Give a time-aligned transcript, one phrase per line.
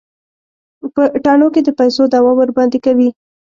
[0.95, 3.09] په تاڼو کې د پيسو دعوه ورباندې کوي.